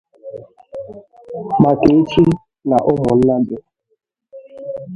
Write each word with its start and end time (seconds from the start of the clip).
maka 1.63 1.85
echi 1.99 2.21
na 2.69 2.77
ụmụnnadi 2.91 3.55